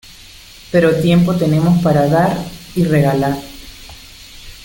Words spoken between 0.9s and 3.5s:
tiempo tenemos para dar y regalar.